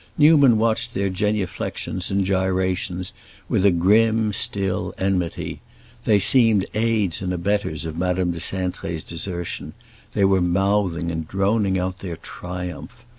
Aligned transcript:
Newman 0.17 0.57
watched 0.57 0.95
their 0.95 1.09
genuflections 1.09 2.09
and 2.09 2.25
gyrations 2.25 3.13
with 3.47 3.63
a 3.63 3.69
grim, 3.69 4.33
still 4.33 4.95
enmity; 4.97 5.61
they 6.05 6.17
seemed 6.17 6.65
aids 6.73 7.21
and 7.21 7.31
abettors 7.31 7.85
of 7.85 7.99
Madame 7.99 8.31
de 8.31 8.39
Cintré's 8.39 9.03
desertion; 9.03 9.73
they 10.15 10.25
were 10.25 10.41
mouthing 10.41 11.11
and 11.11 11.27
droning 11.27 11.77
out 11.77 11.99
their 11.99 12.17
triumph. 12.17 12.95